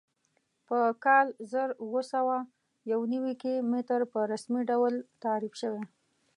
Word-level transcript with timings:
په 0.67 0.77
کال 1.05 1.27
زر 1.51 1.69
اووه 1.83 2.01
سوه 2.13 2.37
یو 2.91 3.01
نوي 3.13 3.33
کې 3.41 3.53
متر 3.71 4.01
په 4.11 4.19
رسمي 4.31 4.61
ډول 4.71 4.93
تعریف 5.23 5.53
شوی. 5.61 5.83